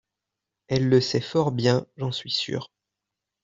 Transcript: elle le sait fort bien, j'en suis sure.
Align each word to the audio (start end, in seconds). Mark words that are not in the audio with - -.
elle 0.67 0.89
le 0.89 0.99
sait 0.99 1.21
fort 1.21 1.51
bien, 1.51 1.85
j'en 1.97 2.11
suis 2.11 2.31
sure. 2.31 2.71